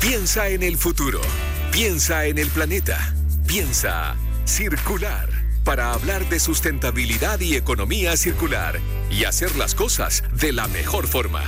[0.00, 1.20] Piensa en el futuro.
[1.72, 3.14] Piensa en el planeta.
[3.48, 5.28] Piensa circular
[5.64, 8.78] para hablar de sustentabilidad y economía circular
[9.10, 11.42] y hacer las cosas de la mejor forma.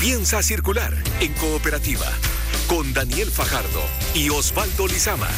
[0.00, 2.06] Piensa circular en cooperativa
[2.66, 3.82] con Daniel Fajardo
[4.14, 5.30] y Osvaldo Lizama.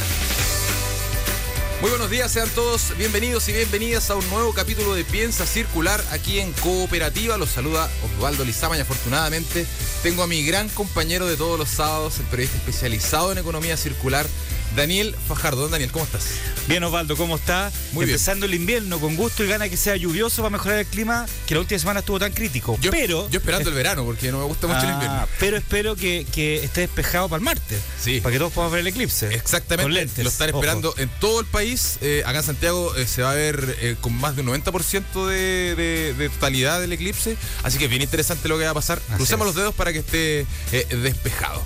[1.80, 6.02] Muy buenos días, sean todos bienvenidos y bienvenidas a un nuevo capítulo de Piensa Circular
[6.10, 7.36] aquí en Cooperativa.
[7.36, 9.66] Los saluda Osvaldo Lizama y afortunadamente
[10.02, 14.26] tengo a mi gran compañero de todos los sábados, el periodista especializado en economía circular,
[14.76, 15.62] Daniel Fajardo.
[15.62, 16.24] Don Daniel, ¿cómo estás?
[16.68, 17.70] Bien, Osvaldo, ¿cómo está?
[17.92, 18.14] Muy bien.
[18.14, 21.54] Empezando el invierno con gusto y gana que sea lluvioso para mejorar el clima, que
[21.54, 22.78] la última semana estuvo tan crítico.
[22.80, 23.28] Yo, pero.
[23.30, 25.28] yo esperando el verano porque no me gusta mucho el Ah, invierno.
[25.40, 27.80] Pero espero que, que esté despejado para el martes.
[28.02, 28.20] Sí.
[28.20, 29.26] Para que todos podamos ver el eclipse.
[29.34, 30.22] Exactamente, Con lentes.
[30.24, 30.58] lo están ojo.
[30.58, 31.98] esperando en todo el país.
[32.02, 35.26] Eh, acá en Santiago eh, se va a ver eh, con más de un 90%
[35.26, 37.36] de, de- de totalidad del eclipse.
[37.62, 38.98] Así que es bien interesante lo que va a pasar.
[39.08, 39.54] Así Crucemos es.
[39.54, 40.46] los dedos para que esté
[40.90, 41.62] despejado.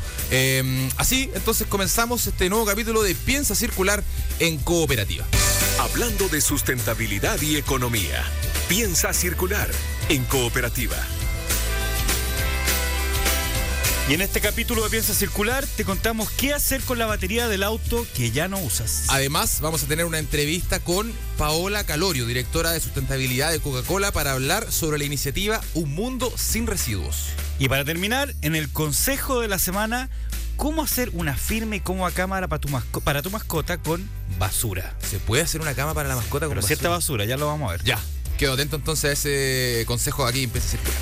[0.97, 4.03] Así, entonces comenzamos este nuevo capítulo de Piensa Circular
[4.39, 5.25] en Cooperativa.
[5.79, 8.25] Hablando de sustentabilidad y economía.
[8.69, 9.69] Piensa circular
[10.09, 10.97] en cooperativa.
[14.11, 17.63] Y en este capítulo de Piensa Circular te contamos qué hacer con la batería del
[17.63, 19.05] auto que ya no usas.
[19.07, 24.33] Además, vamos a tener una entrevista con Paola Calorio, directora de sustentabilidad de Coca-Cola, para
[24.33, 27.29] hablar sobre la iniciativa Un Mundo Sin Residuos.
[27.61, 30.11] Y para terminar, en el consejo de la semana,
[30.61, 34.07] cómo hacer una firme y cómoda cámara para tu, masco- para tu mascota con
[34.39, 34.95] basura.
[35.01, 36.67] ¿Se puede hacer una cama para la mascota con Pero basura?
[36.67, 37.83] cierta basura, ya lo vamos a ver.
[37.83, 37.99] Ya,
[38.37, 40.99] quedo atento entonces a ese consejo aquí en Piensa Circular.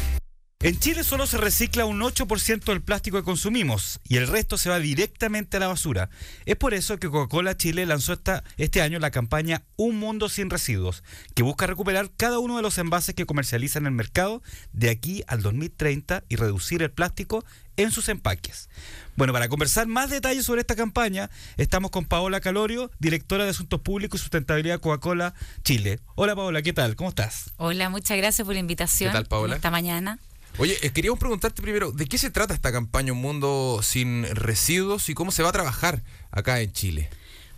[0.60, 4.68] En Chile solo se recicla un 8% del plástico que consumimos y el resto se
[4.68, 6.10] va directamente a la basura.
[6.46, 10.50] Es por eso que Coca-Cola Chile lanzó esta, este año la campaña Un Mundo Sin
[10.50, 11.04] Residuos,
[11.36, 14.42] que busca recuperar cada uno de los envases que comercializa en el mercado
[14.72, 17.44] de aquí al 2030 y reducir el plástico
[17.76, 18.68] en sus empaques.
[19.14, 23.80] Bueno, para conversar más detalles sobre esta campaña, estamos con Paola Calorio, directora de Asuntos
[23.80, 26.00] Públicos y Sustentabilidad de Coca-Cola Chile.
[26.16, 26.96] Hola Paola, ¿qué tal?
[26.96, 27.52] ¿Cómo estás?
[27.58, 29.12] Hola, muchas gracias por la invitación.
[29.12, 29.54] ¿Qué tal, Paola?
[29.54, 30.18] Esta mañana.
[30.60, 35.08] Oye, eh, queríamos preguntarte primero, ¿de qué se trata esta campaña Un Mundo Sin Residuos
[35.08, 36.02] y cómo se va a trabajar
[36.32, 37.10] acá en Chile?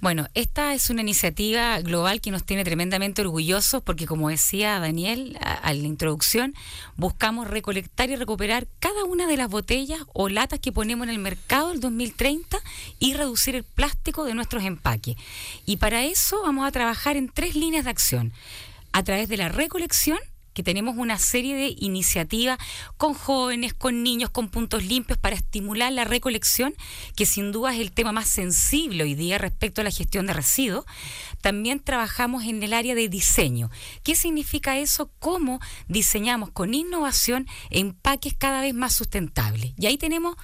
[0.03, 5.39] Bueno, esta es una iniciativa global que nos tiene tremendamente orgullosos porque, como decía Daniel
[5.41, 6.55] a, la introducción,
[6.97, 11.19] buscamos recolectar y recuperar cada una de las botellas o latas que ponemos en el
[11.19, 12.59] mercado el 2030
[12.99, 15.17] y reducir el plástico de nuestros empaques.
[15.65, 18.33] Y para eso vamos a trabajar en tres líneas de acción.
[18.93, 20.19] A través de la recolección,
[20.53, 22.59] que tenemos una serie de iniciativas
[22.97, 26.75] con jóvenes, con niños, con puntos limpios para estimular la recolección,
[27.17, 30.33] que sin duda es el tema más sensible hoy día respecto a la gestión de
[30.33, 30.85] residuos.
[31.41, 33.71] También trabajamos en el área de diseño.
[34.03, 35.11] ¿Qué significa eso?
[35.19, 39.73] ¿Cómo diseñamos con innovación empaques cada vez más sustentables?
[39.79, 40.37] Y ahí tenemos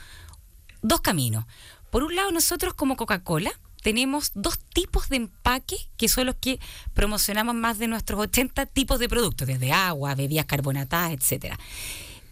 [0.83, 1.45] dos caminos.
[1.91, 3.53] Por un lado, nosotros como Coca-Cola
[3.87, 6.59] tenemos dos tipos de empaque que son los que
[6.93, 11.57] promocionamos más de nuestros 80 tipos de productos, desde agua, bebidas carbonatadas, etcétera.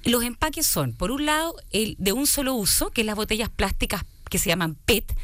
[0.03, 3.51] Los empaques son, por un lado, el de un solo uso, que es las botellas
[3.51, 4.03] plásticas
[4.35, 5.17] que se llaman PET.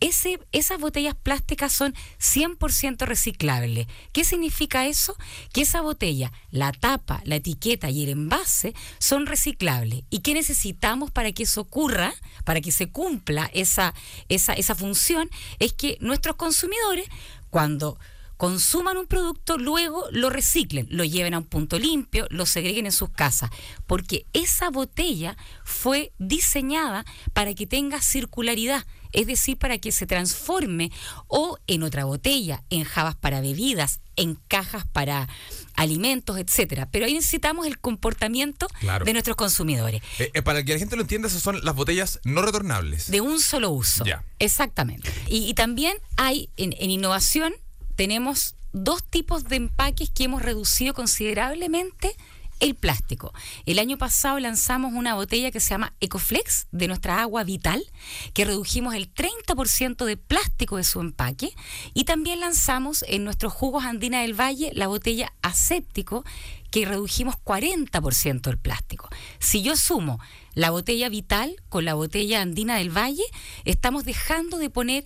[0.00, 3.88] Ese, esas botellas plásticas son 100% reciclables.
[4.12, 5.18] ¿Qué significa eso?
[5.52, 10.04] Que esa botella, la tapa, la etiqueta y el envase son reciclables.
[10.08, 12.14] ¿Y qué necesitamos para que eso ocurra,
[12.44, 13.92] para que se cumpla esa,
[14.30, 15.28] esa, esa función?
[15.58, 17.06] Es que nuestros consumidores,
[17.50, 17.98] cuando
[18.44, 22.92] consuman un producto, luego lo reciclen, lo lleven a un punto limpio, lo segreguen en
[22.92, 23.48] sus casas,
[23.86, 25.34] porque esa botella
[25.64, 30.90] fue diseñada para que tenga circularidad, es decir, para que se transforme
[31.26, 35.26] o en otra botella, en jabas para bebidas, en cajas para
[35.74, 36.86] alimentos, etcétera.
[36.90, 39.04] Pero ahí necesitamos el comportamiento Claro.
[39.06, 42.20] de nuestros consumidores, Eh, eh, para que la gente lo entienda, esas son las botellas
[42.24, 43.10] no retornables.
[43.10, 44.04] de un solo uso.
[44.04, 44.22] Ya.
[44.38, 45.10] Exactamente.
[45.28, 47.54] Y, y también hay en, en innovación
[47.96, 52.16] tenemos dos tipos de empaques que hemos reducido considerablemente
[52.60, 53.32] el plástico.
[53.66, 57.84] El año pasado lanzamos una botella que se llama Ecoflex de nuestra agua vital,
[58.32, 61.54] que redujimos el 30% de plástico de su empaque
[61.92, 66.24] y también lanzamos en nuestros jugos Andina del Valle la botella aséptico
[66.70, 69.08] que redujimos 40% el plástico.
[69.38, 70.18] Si yo sumo
[70.54, 73.24] la botella vital con la botella andina del Valle,
[73.64, 75.04] estamos dejando de poner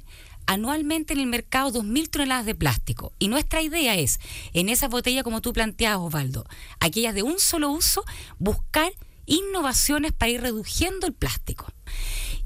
[0.49, 3.12] anualmente en el mercado 2.000 toneladas de plástico.
[3.19, 4.19] Y nuestra idea es,
[4.55, 6.47] en esas botellas como tú planteabas, Osvaldo,
[6.81, 8.03] aquellas de un solo uso,
[8.39, 8.91] buscar
[9.27, 11.67] innovaciones para ir reduciendo el plástico.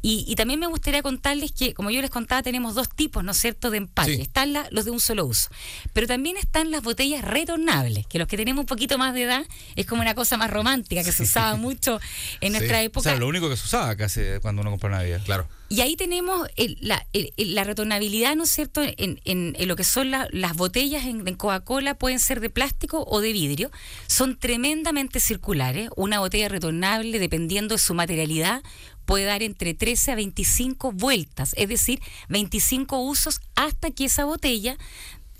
[0.05, 3.39] Y, también me gustaría contarles que, como yo les contaba, tenemos dos tipos, ¿no es
[3.39, 4.21] cierto?, de empaque.
[4.21, 5.49] Están los de un solo uso.
[5.93, 9.47] Pero también están las botellas retornables, que los que tenemos un poquito más de edad
[9.77, 12.01] es como una cosa más romántica, que se usaba mucho
[12.41, 13.11] en nuestra época.
[13.11, 15.47] O sea, lo único que se usaba casi cuando uno compró una bebida, claro.
[15.73, 16.47] Y ahí tenemos
[16.81, 17.07] la,
[17.39, 22.19] la, retornabilidad, ¿no es cierto?, en, en, lo que son las botellas en, Coca-Cola, pueden
[22.19, 23.71] ser de plástico o de vidrio.
[24.07, 25.89] Son tremendamente circulares.
[25.97, 28.63] Una botella retornable, dependiendo de su materialidad,
[29.07, 34.77] puede dar entre 13 a 25 vueltas, es decir, 25 usos hasta que esa botella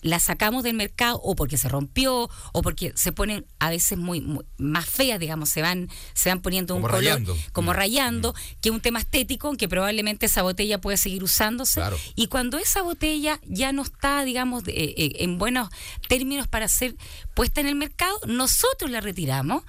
[0.03, 4.21] la sacamos del mercado o porque se rompió o porque se ponen a veces muy,
[4.59, 7.23] más feas, digamos, se van se van poniendo un color
[7.53, 7.75] como mm.
[7.75, 8.61] rayando, mm.
[8.61, 11.81] que es un tema estético, que probablemente esa botella puede seguir usándose
[12.15, 15.69] y cuando esa botella ya no está, digamos, eh, eh, en buenos
[16.09, 16.97] términos para ser
[17.35, 19.63] puesta en el mercado, nosotros la retiramos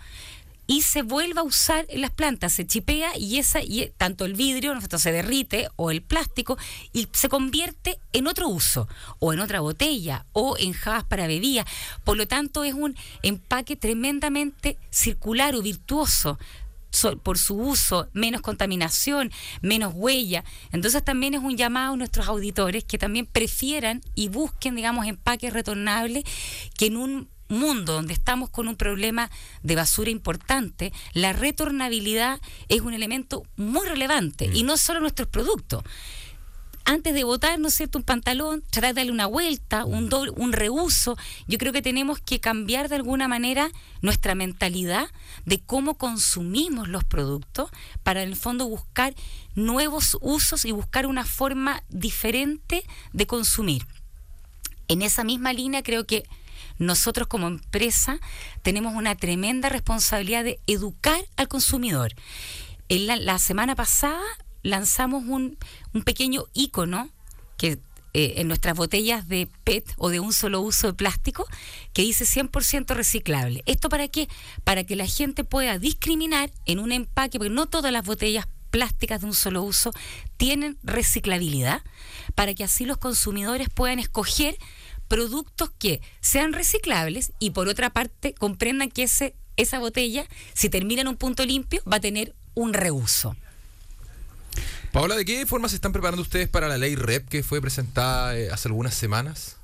[0.68, 4.33] y se vuelve a usar en las plantas, se chipea y esa y tanto el
[4.33, 6.57] vidrio se derrite o el plástico
[6.94, 8.88] y se convierte en otro uso
[9.19, 11.65] o en otra botella o en jabas para bebidas.
[12.04, 16.38] Por lo tanto es un empaque tremendamente circular o virtuoso
[17.24, 19.31] por su uso, menos contaminación,
[19.62, 20.44] menos huella.
[20.71, 25.54] Entonces también es un llamado a nuestros auditores que también prefieran y busquen, digamos, empaques
[25.54, 26.24] retornables
[26.77, 29.29] que en un mundo donde estamos con un problema
[29.61, 34.65] de basura importante, la retornabilidad es un elemento muy relevante y mm.
[34.65, 35.83] no solo nuestros productos.
[36.85, 40.33] Antes de votar, ¿no es cierto?, un pantalón, tratar de darle una vuelta, un, doble,
[40.35, 41.15] un reuso.
[41.47, 43.71] Yo creo que tenemos que cambiar de alguna manera
[44.01, 45.07] nuestra mentalidad
[45.45, 47.71] de cómo consumimos los productos
[48.03, 49.15] para en el fondo buscar
[49.55, 52.83] nuevos usos y buscar una forma diferente
[53.13, 53.85] de consumir.
[54.89, 56.25] En esa misma línea creo que
[56.80, 58.20] nosotros como empresa
[58.62, 62.14] tenemos una tremenda responsabilidad de educar al consumidor.
[62.90, 64.22] En la, semana pasada
[64.62, 65.58] lanzamos un,
[66.06, 67.10] pequeño icono
[67.58, 67.80] que
[68.14, 71.48] eh, en nuestras botellas de PET o de un solo uso de plástico
[71.94, 73.64] que dice 100% reciclable.
[73.66, 74.30] ¿Esto para qué?
[74.64, 79.22] Para que la gente pueda discriminar en un empaque, porque no todas las botellas plásticas
[79.22, 79.92] de un solo uso
[80.38, 81.81] tienen reciclabilidad,
[82.36, 84.58] para que así los consumidores puedan escoger
[85.13, 90.25] productos que sean reciclables y por otra parte comprendan que ese, esa botella,
[90.56, 93.36] si termina en un punto limpio, va a tener un reuso.
[94.92, 98.36] Paola, ¿de qué forma se están preparando ustedes para la ley REP que fue presentada
[98.36, 99.57] eh, hace algunas semanas?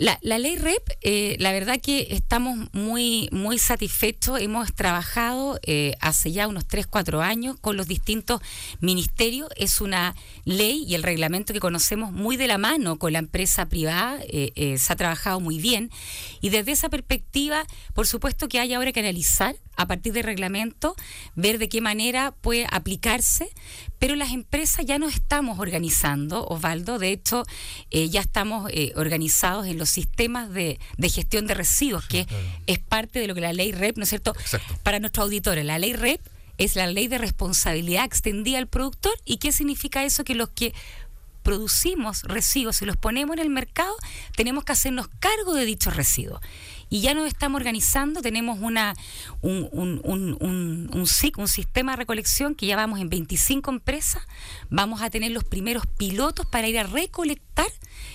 [0.00, 4.40] La, ley REP, eh, la verdad que estamos muy, muy satisfechos.
[4.40, 8.40] Hemos trabajado eh, hace ya unos 3, 4 años con los distintos
[8.80, 9.50] ministerios.
[9.56, 10.14] Es una
[10.46, 14.18] ley y el reglamento que conocemos muy de la mano con la empresa privada.
[14.22, 15.90] Eh, se ha trabajado muy bien.
[16.40, 20.94] Y desde esa perspectiva, por supuesto que hay ahora que analizar a partir del reglamento,
[21.34, 23.48] ver de qué manera puede aplicarse,
[23.98, 27.44] pero las empresas ya nos estamos organizando, Osvaldo, de hecho
[27.90, 32.26] ya estamos organizados en los sistemas de, gestión de residuos, que
[32.66, 34.34] es parte de lo que la ley REP, ¿no es cierto?
[34.82, 36.20] Para nuestros auditores, la ley REP
[36.58, 40.74] es la ley de responsabilidad extendida al productor y qué significa eso que los que
[41.42, 43.96] producimos residuos y los ponemos en el mercado,
[44.36, 46.40] tenemos que hacernos cargo de dichos residuos
[46.90, 48.94] y ya nos estamos organizando, tenemos una
[49.40, 54.22] un, un, un, un, un sistema de recolección que ya vamos en 25 empresas,
[54.68, 57.68] vamos a tener los primeros pilotos para ir a recolectar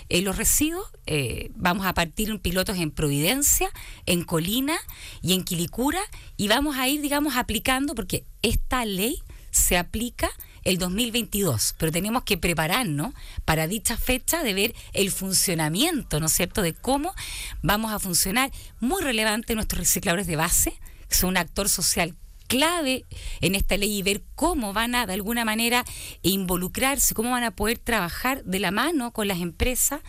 [0.09, 3.69] eh, los residuos, eh, vamos a partir pilotos en Providencia,
[4.05, 4.77] en Colina
[5.21, 6.01] y en Quilicura
[6.37, 10.29] y vamos a ir, digamos, aplicando porque esta ley se aplica
[10.65, 13.13] el 2022, pero tenemos que prepararnos
[13.45, 17.13] para dicha fecha de ver el funcionamiento, ¿no es cierto?, de cómo
[17.61, 18.51] vamos a funcionar.
[18.79, 20.73] Muy relevante nuestros recicladores de base,
[21.07, 22.15] que son un actor social
[22.47, 23.05] clave
[23.41, 25.85] en esta ley y ver cómo van a de alguna manera
[26.21, 30.01] involucrarse, cómo van a poder trabajar de la mano con las empresas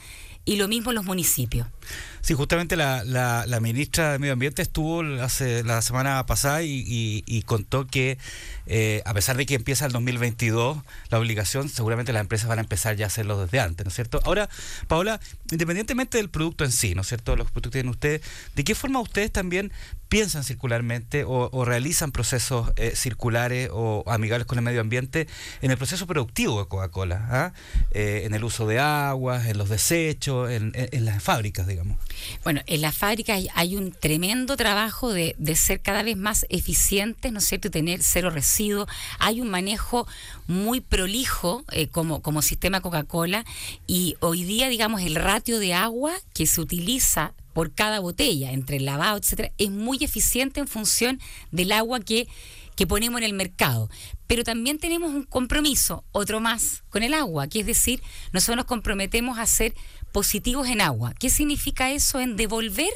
[0.46, 1.66] y lo mismo los municipios.
[2.22, 7.86] Sí, justamente la, la, ministra de Medio Ambiente estuvo hace, la semana pasada y, contó
[7.86, 8.18] que
[8.66, 10.78] eh, a pesar de que empieza el 2022
[11.10, 13.94] la obligación, seguramente las empresas van a empezar ya a hacerlo desde antes, ¿no es
[13.94, 14.20] cierto?
[14.24, 14.48] Ahora,
[14.88, 15.20] Paola,
[15.52, 17.36] independientemente del producto en sí, ¿no es cierto?
[17.36, 18.22] Los productos que tienen ustedes,
[18.56, 19.70] ¿de qué forma ustedes también
[20.16, 25.28] piensan circularmente o, realizan procesos eh, circulares o amigables con el medio ambiente
[25.60, 27.26] en el proceso productivo de Coca-Cola?
[27.28, 27.52] ¿ah?
[27.90, 30.72] Eh, en el uso de aguas, en los desechos, en,
[31.04, 31.98] las fábricas, digamos.
[32.44, 37.40] Bueno, en la fábrica hay, un tremendo trabajo de, ser cada vez más eficientes, ¿no
[37.40, 38.88] es cierto?, tener cero residuos.
[39.18, 40.08] Hay un manejo
[40.46, 43.44] muy prolijo eh, como, como sistema Coca-Cola
[43.86, 48.76] y hoy día, digamos, el ratio de agua que se utiliza por cada botella, entre
[48.76, 51.18] el lavado, etcétera, es muy eficiente en función
[51.52, 52.28] del agua que
[52.74, 53.88] que ponemos en el mercado.
[54.26, 58.02] Pero también tenemos un compromiso, otro más, con el agua, que es decir,
[58.34, 59.74] nosotros nos comprometemos a ser
[60.12, 61.14] positivos en agua.
[61.18, 62.20] ¿Qué significa eso?
[62.20, 62.92] En devolver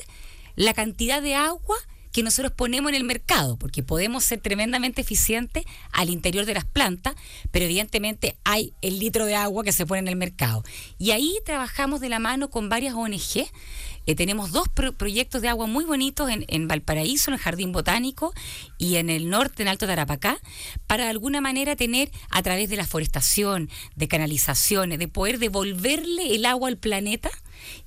[0.57, 1.79] la cantidad de agua
[2.13, 6.65] que nosotros ponemos en el mercado, porque podemos ser tremendamente eficientes al interior de las
[6.65, 7.15] plantas,
[7.51, 10.65] pero evidentemente hay el litro de agua que se pone en el mercado.
[10.99, 13.49] Y ahí trabajamos de la mano con varias ONG.
[14.07, 18.33] Eh, tenemos dos proyectos de agua muy bonitos en, en, Valparaíso, en el Jardín Botánico
[18.79, 20.39] y en el norte, en Alto Tarapacá,
[20.87, 26.35] para de alguna manera tener, a través de la forestación, de canalizaciones, de poder devolverle
[26.35, 27.31] el agua al planeta,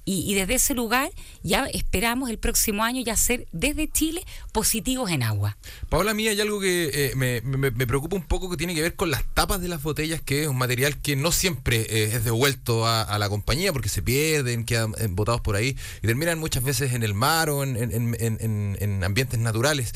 [0.05, 1.09] y, desde ese lugar
[1.43, 5.57] ya esperamos el próximo año ya ser desde Chile positivos en agua.
[5.89, 7.41] Paola, mía, hay algo que eh, me,
[7.87, 10.47] preocupa un poco que tiene que ver con las tapas de las botellas, que es
[10.47, 14.93] un material que no siempre eh, es devuelto a, la compañía porque se pierden, quedan
[14.97, 19.39] eh, botados por ahí y terminan muchas veces en el mar o en, en ambientes
[19.39, 19.93] naturales.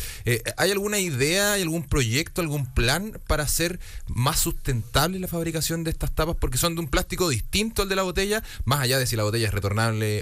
[0.57, 5.91] ¿Hay alguna idea, hay algún proyecto, algún plan para hacer más sustentable la fabricación de
[5.91, 6.35] estas tapas?
[6.39, 9.23] Porque son de un plástico distinto al de la botella, más allá de si la
[9.23, 9.53] botella es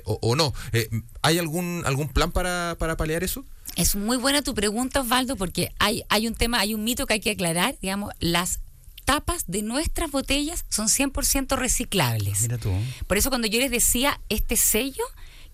[0.05, 0.53] o, no.
[0.73, 0.89] Eh,
[1.21, 3.45] ¿Hay algún, algún plan para, para paliar eso?
[3.75, 7.15] Es muy buena tu pregunta, Osvaldo, porque hay, hay un tema, hay un mito que
[7.15, 7.75] hay que aclarar.
[7.81, 8.59] Digamos, las
[9.03, 12.41] tapas de nuestras botellas son 100% reciclables.
[12.41, 12.71] Mira tú.
[13.07, 15.03] Por eso cuando yo les decía este sello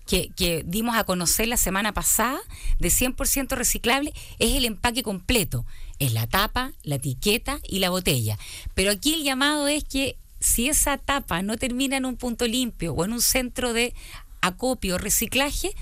[0.06, 2.40] que, que dimos a conocer la semana pasada
[2.78, 5.64] de 100% reciclable, es el empaque completo.
[5.98, 8.38] Es la tapa, la etiqueta y la botella.
[8.74, 12.92] Pero aquí el llamado es que si esa tapa no termina en un punto limpio
[12.92, 13.94] o en un centro de
[14.40, 15.74] acopio o reciclaje,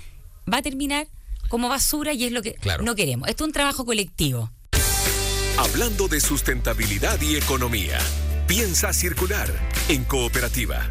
[0.51, 1.07] va a terminar
[1.49, 3.27] como basura y es lo que no queremos.
[3.27, 4.51] Esto es un trabajo colectivo.
[5.57, 7.99] Hablando de sustentabilidad y economía,
[8.47, 9.49] piensa circular
[9.89, 10.87] en cooperativa.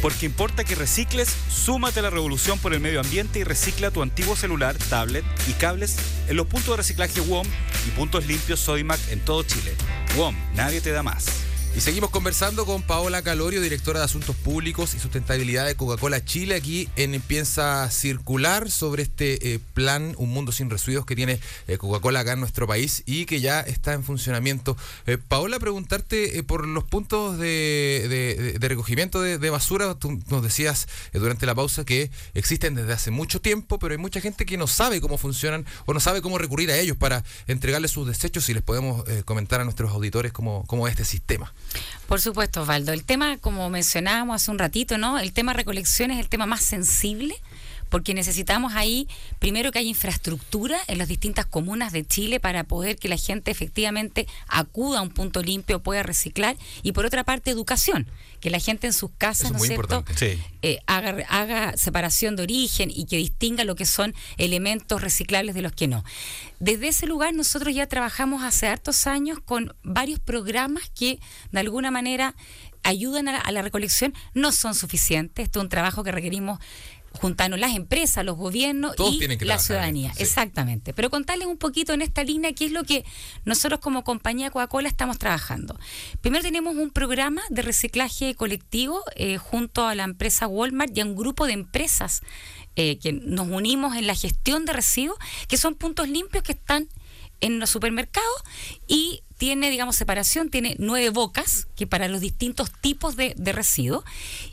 [0.00, 4.00] Porque importa que recicles, súmate a la revolución por el medio ambiente y recicla tu
[4.00, 5.96] antiguo celular, tablet y cables
[6.28, 7.46] en los puntos de reciclaje WOM
[7.86, 9.74] y puntos limpios Sodimac en todo Chile.
[10.16, 11.47] WOM, nadie te da más.
[11.76, 16.56] Y seguimos conversando con Paola Calorio, directora de Asuntos Públicos y Sustentabilidad de Coca-Cola Chile,
[16.56, 21.78] aquí en Piensa Circular, sobre este eh, plan Un Mundo Sin Residuos que tiene eh,
[21.78, 24.76] Coca-Cola acá en nuestro país y que ya está en funcionamiento.
[25.06, 29.94] Eh, Paola, preguntarte por los puntos de, recogimiento de, basura.
[29.94, 34.20] Tú nos decías durante la pausa que existen desde hace mucho tiempo, pero hay mucha
[34.20, 37.92] gente que no sabe cómo funcionan o no sabe cómo recurrir a ellos para entregarles
[37.92, 41.52] sus desechos y les podemos comentar a nuestros auditores cómo, cómo es este sistema.
[42.06, 42.92] Por supuesto, Osvaldo.
[42.92, 45.18] El tema, como mencionábamos hace un ratito, ¿no?
[45.18, 47.36] El tema recolección es el tema más sensible
[47.88, 52.96] porque necesitamos ahí, primero que haya infraestructura en las distintas comunas de Chile para poder
[52.96, 57.50] que la gente efectivamente acuda a un punto limpio, pueda reciclar, y por otra parte
[57.50, 58.06] educación,
[58.40, 60.04] que la gente en sus casas, ¿no es cierto?,
[60.62, 65.62] eh, haga, haga separación de origen y que distinga lo que son elementos reciclables de
[65.62, 66.04] los que no.
[66.60, 71.20] Desde ese lugar nosotros ya trabajamos hace hartos años con varios programas que
[71.52, 72.34] de alguna manera
[72.82, 76.58] ayudan a la, recolección, no son suficientes, esto es un trabajo que requerimos
[77.12, 80.12] juntarnos las empresas, los gobiernos y la ciudadanía.
[80.18, 80.92] Exactamente.
[80.92, 83.04] Pero contarles un poquito en esta línea qué es lo que
[83.44, 85.78] nosotros como compañía Coca-Cola estamos trabajando.
[86.20, 91.04] Primero tenemos un programa de reciclaje colectivo eh, junto a la empresa Walmart y a
[91.04, 92.22] un grupo de empresas
[92.76, 96.88] eh, que nos unimos en la gestión de residuos, que son puntos limpios que están
[97.40, 98.42] en los supermercados
[98.86, 104.04] y tiene, digamos, separación, tiene nueve bocas que para los distintos tipos de, de residuos.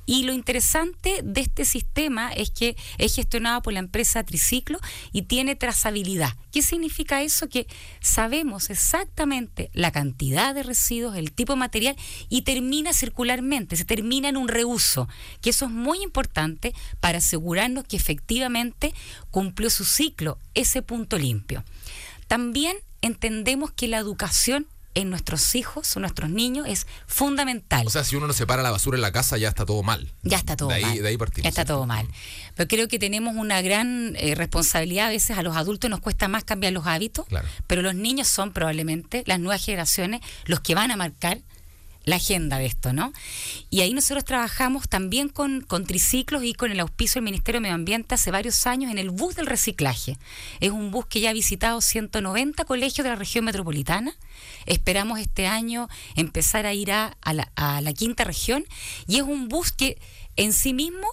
[0.05, 4.79] Y lo interesante de este sistema es que es gestionado por la empresa Triciclo
[5.11, 6.35] y tiene trazabilidad.
[6.51, 7.49] ¿Qué significa eso?
[7.49, 7.65] Que
[7.99, 11.95] sabemos exactamente la cantidad de residuos, el tipo de material
[12.29, 15.09] y termina circularmente, se termina en un reuso,
[15.41, 18.93] que eso es muy importante para asegurarnos que efectivamente
[19.31, 21.63] cumplió su ciclo ese punto limpio.
[22.27, 27.85] También entendemos que la educación en nuestros hijos o nuestros niños es fundamental.
[27.85, 30.11] O sea, si uno no separa la basura en la casa, ya está todo mal.
[30.23, 31.01] Ya está todo de ahí, mal.
[31.01, 31.43] De ahí partimos.
[31.43, 32.07] Ya está todo mal.
[32.55, 35.07] Pero creo que tenemos una gran eh, responsabilidad.
[35.07, 37.25] A veces a los adultos nos cuesta más cambiar los hábitos,
[37.67, 41.39] pero los niños son probablemente las nuevas generaciones los que van a marcar
[42.05, 43.11] la agenda de esto, ¿no?
[43.69, 47.63] Y ahí nosotros trabajamos también con, con, triciclos y con el auspicio del Ministerio de
[47.63, 50.17] Medio Ambiente hace varios años en el bus del reciclaje.
[50.59, 54.15] Es un bus que ya ha visitado 190 colegios de la región metropolitana.
[54.65, 58.65] Esperamos este año empezar a ir a, la, a la quinta región
[59.07, 59.97] y es un bus que
[60.35, 61.07] en sí mismo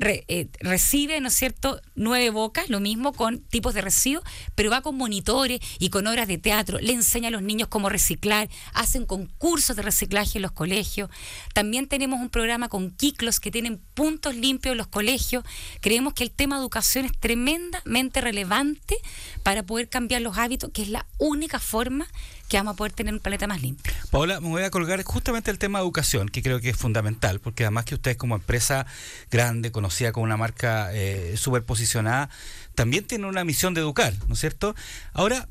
[0.00, 4.24] eh, recibe, ¿no es cierto?, nueve bocas, lo mismo con tipos de residuos,
[4.54, 7.88] pero va con monitores y con obras de teatro, le enseña a los niños cómo
[7.88, 11.10] reciclar, hacen concursos de reciclaje en los colegios.
[11.52, 15.44] También tenemos un programa con Kiklos que tienen puntos limpios en los colegios.
[15.80, 18.96] Creemos que el tema educación es tremendamente relevante
[19.42, 22.06] para poder cambiar los hábitos, que es la única forma
[22.48, 23.92] que vamos a poder tener un planeta más limpio.
[24.10, 27.40] Paola, me voy a colgar justamente el tema de educación, que creo que es fundamental,
[27.40, 28.86] porque además que ustedes como empresa
[29.30, 32.30] grande, conocida como una marca eh, súper posicionada,
[32.74, 34.74] también tienen una misión de educar, ¿no es cierto?
[35.12, 35.48] Ahora,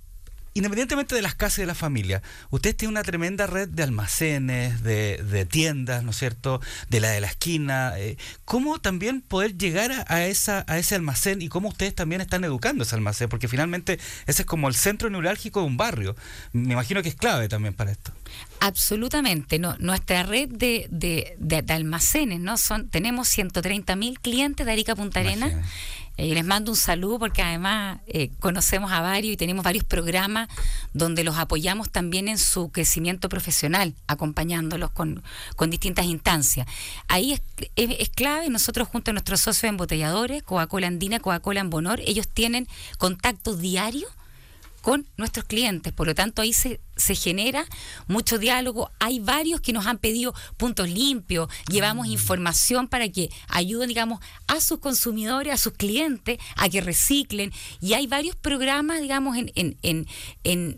[0.57, 4.81] independientemente de las casas y de la familia, usted tiene una tremenda red de almacenes,
[4.81, 6.59] de, tiendas, ¿no es cierto?,
[6.89, 7.93] de la de la esquina.
[7.97, 12.43] Eh, ¿Cómo también poder llegar a, esa, a ese almacén y cómo ustedes también están
[12.43, 13.29] educando ese almacén?
[13.29, 16.15] Porque finalmente ese es como el centro neurálgico de un barrio.
[16.53, 18.11] Me imagino que es clave también para esto.
[18.59, 19.75] Absolutamente, no.
[19.77, 22.57] Nuestra red de, de, de, almacenes, ¿no?
[22.57, 25.63] Son, tenemos 130 mil clientes de Arica Punta Arena.
[26.17, 30.49] Y les mando un saludo porque además eh, conocemos a varios y tenemos varios programas
[30.93, 35.23] donde los apoyamos también en su crecimiento profesional, acompañándolos con,
[35.69, 36.67] distintas instancias.
[37.07, 37.41] Ahí es,
[37.75, 43.55] es, clave, nosotros junto a nuestros socios embotelladores, Coca-Cola Andina, Coca-Cola Ambonor, ellos tienen contacto
[43.55, 44.07] diario
[44.87, 45.91] con nuestros clientes.
[45.91, 47.65] Por lo tanto, ahí se, se genera
[48.07, 48.89] mucho diálogo.
[48.99, 52.11] Hay varios que nos han pedido puntos limpios, llevamos mm.
[52.11, 57.51] información para que ayuden, digamos, a sus consumidores, a sus clientes, a que reciclen.
[57.81, 60.07] Y hay varios programas, digamos, en, en, en,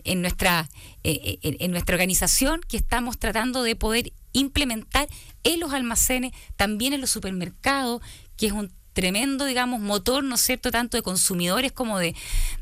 [0.03, 0.67] en, nuestra,
[1.03, 5.07] eh, en nuestra organización que estamos tratando de poder implementar
[5.43, 8.01] en los almacenes, también en los supermercados,
[8.37, 12.15] que es un tremendo, digamos, motor, ¿no es cierto?, tanto de consumidores como de,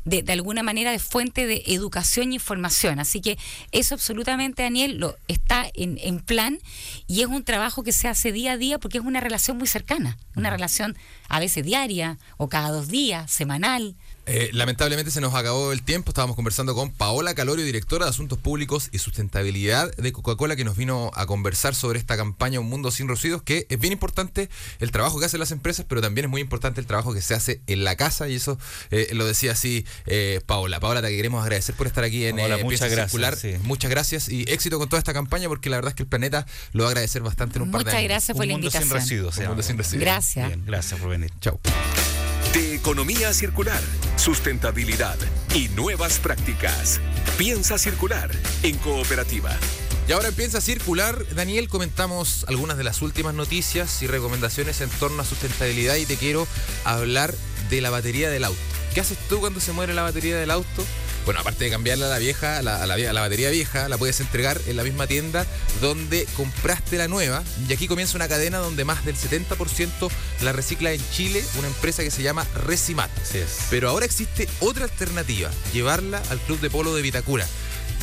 [0.04, 3.00] de, alguna manera de fuente de educación y información.
[3.00, 3.36] Así que
[3.72, 6.60] eso absolutamente, Daniel, lo está en, en plan
[7.08, 9.66] y es un trabajo que se hace día a día porque es una relación muy
[9.66, 10.96] cercana, una relación
[11.28, 13.96] a veces diaria o cada dos días, semanal.
[14.28, 16.10] Eh, lamentablemente se nos acabó el tiempo.
[16.10, 20.76] Estábamos conversando con Paola Calorio, directora de Asuntos Públicos y Sustentabilidad de Coca-Cola, que nos
[20.76, 24.90] vino a conversar sobre esta campaña Un Mundo Sin Residuos, que es bien importante el
[24.90, 27.62] trabajo que hacen las empresas, pero también es muy importante el trabajo que se hace
[27.66, 28.58] en la casa, y eso
[28.90, 30.78] eh, lo decía así eh, Paola.
[30.78, 34.78] Paola, te queremos agradecer por estar aquí en Hola, muchas gracias, Muchas gracias y éxito
[34.78, 37.22] con toda esta campaña, porque la verdad es que el planeta lo va a agradecer
[37.22, 38.02] bastante en un par de años.
[38.02, 38.82] Muchas gracias por la invitación.
[38.84, 40.02] Sin residuos, un mundo sin residuos.
[40.02, 40.52] Gracias.
[40.66, 41.32] gracias por venir.
[41.40, 41.58] Chao
[42.52, 43.80] de economía circular,
[44.16, 45.16] sustentabilidad
[45.54, 47.00] y nuevas prácticas.
[47.36, 48.30] Piensa circular
[48.62, 49.56] en cooperativa.
[50.08, 54.88] Y ahora empieza a circular, Daniel, comentamos algunas de las últimas noticias y recomendaciones en
[54.88, 56.48] torno a sustentabilidad y te quiero
[56.84, 57.34] hablar
[57.68, 58.58] de la batería del auto.
[58.94, 60.84] ¿Qué haces tú cuando se muere la batería del auto?
[61.28, 64.78] Bueno, aparte de cambiarla a la vieja, la, la, batería vieja, la puedes entregar en
[64.78, 65.44] la misma tienda
[65.82, 67.44] donde compraste la nueva.
[67.68, 70.08] Y aquí comienza una cadena donde más del 70%
[70.40, 73.10] la recicla en Chile, una empresa que se llama Recimat.
[73.68, 77.46] Pero ahora existe otra alternativa, llevarla al club de polo de Vitacura.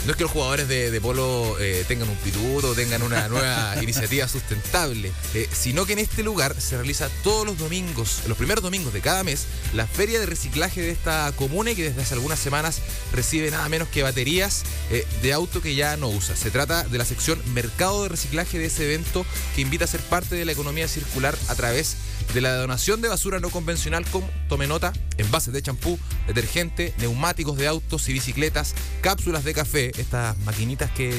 [0.05, 3.75] No es que los jugadores de, polo eh, tengan un pituto o tengan una nueva
[3.81, 8.63] iniciativa sustentable, eh, sino que en este lugar se realiza todos los domingos, los primeros
[8.63, 12.13] domingos de cada mes, la feria de reciclaje de esta comuna y que desde hace
[12.13, 12.81] algunas semanas
[13.13, 16.35] recibe nada menos que baterías eh, de auto que ya no usa.
[16.35, 20.01] Se trata de la sección Mercado de Reciclaje de ese evento que invita a ser
[20.01, 21.95] parte de la economía circular a través de
[22.41, 25.97] la donación de basura no convencional como, tome nota, envases de champú,
[26.27, 31.13] detergente, neumáticos de autos y bicicletas, cápsulas de café, estas maquinitas que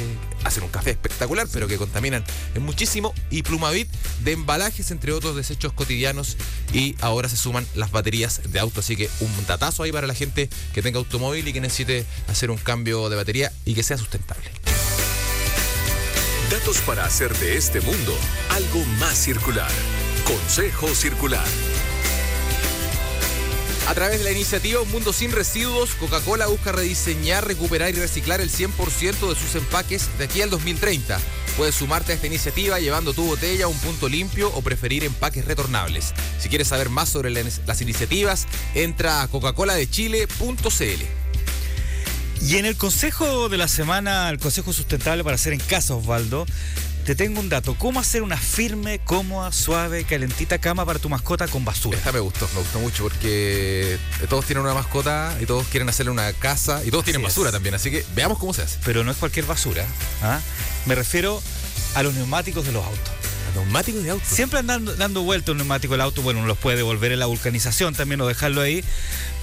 [0.45, 2.25] hacen un café espectacular, pero que contaminan
[2.61, 3.89] muchísimo, y plumavit
[4.25, 6.37] de embalajes, entre otros desechos cotidianos,
[6.73, 10.15] y ahora se suman las baterías de auto, así que un datazo ahí para la
[10.15, 13.99] gente que tenga automóvil y que necesite hacer un cambio de batería y que sea
[13.99, 14.51] sustentable.
[16.51, 18.17] Datos para hacer de este mundo
[18.51, 19.71] algo más circular.
[20.27, 21.47] Consejo Circular.
[23.87, 28.41] A través de la iniciativa Un Mundo Sin Residuos, Coca-Cola busca rediseñar, recuperar y reciclar
[28.41, 31.21] el 100% de sus empaques de aquí al 2030.
[31.57, 35.45] Puedes sumarte a esta iniciativa llevando tu botella a un punto limpio o preferir empaques
[35.45, 36.13] retornables.
[36.41, 41.05] Si quieres saber más sobre las iniciativas, entra a coca-cola-de-chile.cl.
[42.43, 46.47] Y en el consejo de la semana, el consejo sustentable para hacer en casa, Osvaldo,
[47.07, 47.77] te tengo un dato.
[47.79, 51.97] ¿Cómo hacer una firme, cómoda, suave, calentita cama para tu mascota con basura?
[51.97, 53.97] Esta me gustó, me gustó mucho porque
[54.29, 57.77] todos tienen una mascota y todos quieren hacerle una casa y todos tienen basura también.
[57.77, 58.81] Así que veamos cómo se hace.
[58.85, 59.87] Pero no es cualquier basura.
[60.21, 60.41] ¿ah?
[60.87, 61.41] Me refiero
[61.95, 63.13] a los neumáticos de los autos.
[63.55, 64.25] Neumáticos de auto.
[64.29, 67.27] Siempre andan dando vuelta un neumático del auto, bueno, uno los puede devolver en la
[67.27, 68.83] vulcanización también o dejarlo ahí.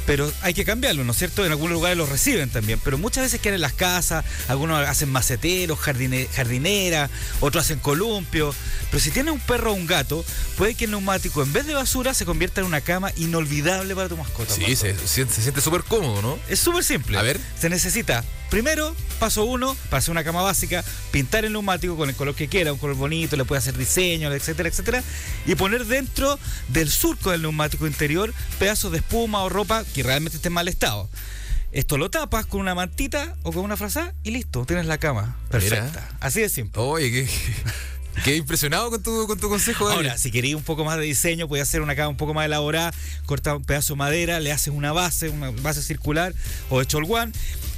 [0.06, 1.46] Pero hay que cambiarlo, ¿no es cierto?
[1.46, 5.10] En algunos lugares los reciben también, pero muchas veces quedan en las casas, algunos hacen
[5.10, 8.56] maceteros, jardine, jardinera, otros hacen columpios,
[8.92, 10.26] pero si tienes un perro o un gato,
[10.58, 14.10] puede que el neumático en vez de basura se convierta en una cama inolvidable para
[14.10, 14.54] tu mascota.
[14.54, 16.39] Sí, se, se, se siente súper cómodo, ¿no?
[16.50, 17.18] Es súper simple.
[17.18, 17.39] A ver.
[17.60, 22.16] Se necesita, primero, paso uno, para hacer una cama básica, pintar el neumático con el
[22.16, 25.04] color que quiera, un color bonito, le puede hacer diseño, etcétera, etcétera,
[25.46, 26.38] y poner dentro
[26.68, 30.67] del surco del neumático interior pedazos de espuma o ropa que realmente esté en mal
[30.67, 31.10] estado.
[31.71, 35.38] Esto lo tapas con una mantita o con una frazada y listo, tienes la cama.
[35.49, 36.08] Perfecta.
[36.19, 36.82] Así de simple.
[36.82, 37.27] Oye, qué,
[38.23, 39.88] qué impresionado con tu, con tu consejo.
[39.88, 40.06] Daniel.
[40.06, 42.45] Ahora, si queréis un poco más de diseño, puedes hacer una cama un poco más
[42.45, 42.93] elaborada,
[43.25, 46.36] cortar un pedazo de madera, le haces una base, una base circular
[46.69, 47.34] o de cholguán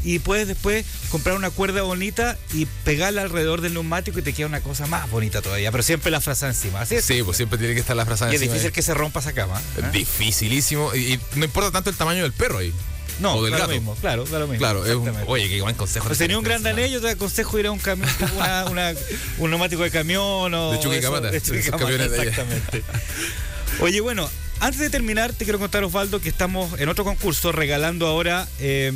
[0.06, 4.46] y puedes después comprar una cuerda bonita y pegarla alrededor del neumático y te queda
[4.48, 6.80] una cosa más bonita todavía, pero siempre la frazada encima.
[6.82, 7.04] Así es.
[7.06, 8.74] Sí, pues siempre tiene que estar la frazada Y es encima difícil ahí.
[8.74, 9.60] que se rompa esa cama.
[9.78, 9.82] ¿eh?
[9.92, 10.94] Dificilísimo.
[10.96, 12.72] Y, y no importa tanto el tamaño del perro ahí.
[13.20, 13.68] No, o del gato.
[13.68, 14.60] lo mismo, claro, da lo mismo.
[14.60, 15.32] Claro, es un, Exactamente.
[15.32, 16.06] oye, qué buen consejo.
[16.08, 18.94] Pues tenía un gran danés, yo te aconsejo ir a un camión, una, una-
[19.38, 20.72] un neumático de camión o.
[20.74, 21.94] De Chuquicamata, de Chuquicamata.
[22.04, 22.84] Exactamente.
[23.80, 28.06] Oye, bueno, antes de terminar, te quiero contar, Osvaldo, que estamos en otro concurso regalando
[28.08, 28.48] ahora.
[28.60, 28.92] eh,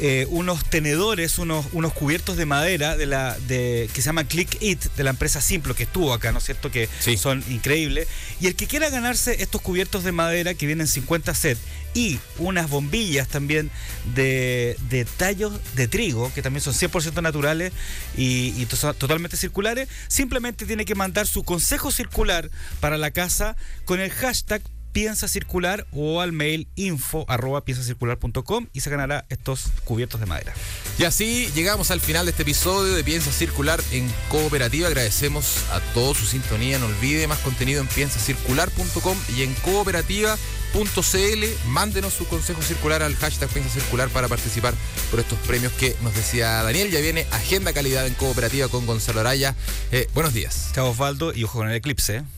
[0.00, 4.56] eh, unos tenedores, unos, unos cubiertos de madera de la de que se llama Click
[4.62, 6.70] It de la empresa Simplo que estuvo acá, ¿no es cierto?
[6.70, 7.16] Que Sí.
[7.16, 8.08] son increíbles.
[8.40, 11.58] Y el que quiera ganarse estos cubiertos de madera que vienen 50 set
[11.94, 13.70] y unas bombillas también
[14.14, 17.72] de, de tallos de trigo, que también son 100% naturales
[18.16, 23.10] y, y to- son totalmente circulares, simplemente tiene que mandar su consejo circular para la
[23.10, 24.62] casa con el hashtag
[24.98, 30.52] piensa circular o al mail info arroba piensacircular.com y se ganará estos cubiertos de madera.
[30.98, 34.88] Y así llegamos al final de este episodio de Piensa Circular en Cooperativa.
[34.88, 36.80] Agradecemos a todos su sintonía.
[36.80, 41.44] No olvide más contenido en piensacircular.com y en cooperativa.cl.
[41.68, 44.74] Mándenos su consejo circular al hashtag Piensa Circular para participar
[45.12, 46.90] por estos premios que nos decía Daniel.
[46.90, 49.54] Ya viene Agenda Calidad en Cooperativa con Gonzalo Araya.
[49.92, 50.72] Eh, buenos días.
[50.74, 52.16] Chao Osvaldo y ojo con el eclipse.
[52.16, 52.37] ¿eh?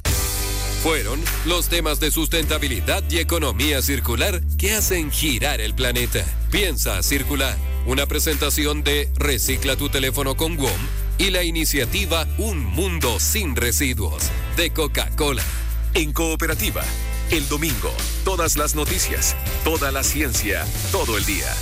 [0.82, 6.24] Fueron los temas de sustentabilidad y economía circular que hacen girar el planeta.
[6.50, 7.54] Piensa circular.
[7.86, 10.80] Una presentación de Recicla tu teléfono con WOM
[11.18, 15.44] y la iniciativa Un Mundo sin Residuos de Coca-Cola.
[15.92, 16.82] En cooperativa,
[17.30, 17.92] el domingo,
[18.24, 21.54] todas las noticias, toda la ciencia, todo el día.